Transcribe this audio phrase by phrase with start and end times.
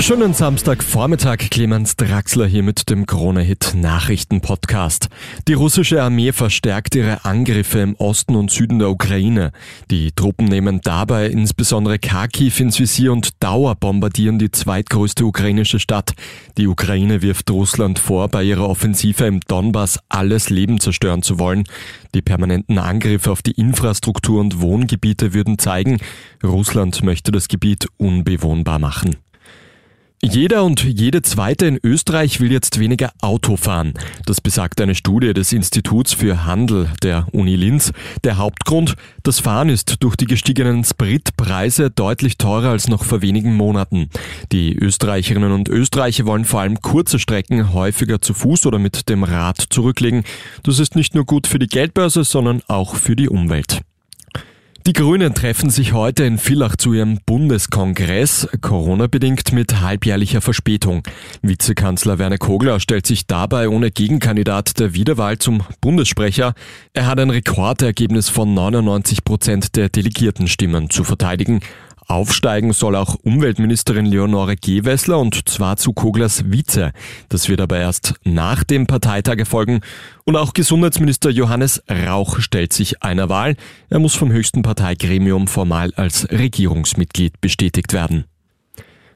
[0.00, 5.08] Schönen Samstagvormittag, Clemens Draxler hier mit dem Krone-Hit Nachrichten-Podcast.
[5.48, 9.52] Die russische Armee verstärkt ihre Angriffe im Osten und Süden der Ukraine.
[9.90, 16.14] Die Truppen nehmen dabei insbesondere Kharkiv ins Visier und dauerbombardieren die zweitgrößte ukrainische Stadt.
[16.56, 21.64] Die Ukraine wirft Russland vor, bei ihrer Offensive im Donbass alles Leben zerstören zu wollen.
[22.14, 25.98] Die permanenten Angriffe auf die Infrastruktur und Wohngebiete würden zeigen,
[26.42, 29.16] Russland möchte das Gebiet unbewohnbar machen.
[30.20, 33.94] Jeder und jede Zweite in Österreich will jetzt weniger Auto fahren.
[34.26, 37.92] Das besagt eine Studie des Instituts für Handel der Uni Linz.
[38.24, 43.54] Der Hauptgrund, das Fahren ist durch die gestiegenen Spritpreise deutlich teurer als noch vor wenigen
[43.54, 44.10] Monaten.
[44.50, 49.22] Die Österreicherinnen und Österreicher wollen vor allem kurze Strecken häufiger zu Fuß oder mit dem
[49.22, 50.24] Rad zurücklegen.
[50.64, 53.82] Das ist nicht nur gut für die Geldbörse, sondern auch für die Umwelt.
[54.88, 61.02] Die Grünen treffen sich heute in Villach zu ihrem Bundeskongress, Corona-bedingt mit halbjährlicher Verspätung.
[61.42, 66.54] Vizekanzler Werner Kogler stellt sich dabei ohne Gegenkandidat der Wiederwahl zum Bundessprecher.
[66.94, 71.60] Er hat ein Rekordergebnis von 99 Prozent der Delegiertenstimmen zu verteidigen.
[72.08, 76.92] Aufsteigen soll auch Umweltministerin Leonore Gewessler und zwar zu Koglers Vize.
[77.28, 79.80] Das wird aber erst nach dem Parteitag erfolgen.
[80.24, 83.56] Und auch Gesundheitsminister Johannes Rauch stellt sich einer Wahl.
[83.90, 88.24] Er muss vom höchsten Parteigremium formal als Regierungsmitglied bestätigt werden.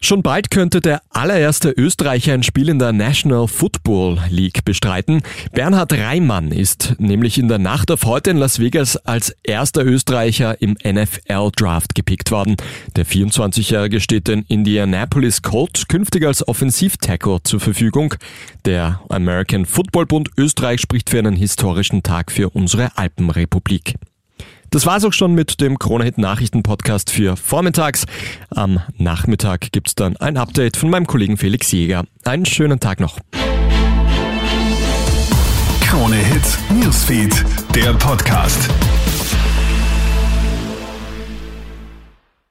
[0.00, 5.22] Schon bald könnte der allererste Österreicher ein Spiel in der National Football League bestreiten.
[5.52, 10.62] Bernhard Reimann ist nämlich in der Nacht auf heute in Las Vegas als erster Österreicher
[10.62, 12.56] im NFL Draft gepickt worden.
[12.94, 18.14] Der 24-Jährige steht den Indianapolis Colts künftig als Offensivtackle zur Verfügung.
[18.64, 23.94] Der American Football Bund Österreich spricht für einen historischen Tag für unsere Alpenrepublik.
[24.70, 28.04] Das war's auch schon mit dem Kronehit Nachrichten Podcast für vormittags.
[28.50, 32.04] Am Nachmittag gibt's dann ein Update von meinem Kollegen Felix Jäger.
[32.24, 33.18] Einen schönen Tag noch.
[35.80, 37.44] Kronehit Newsfeed,
[37.74, 38.68] der Podcast.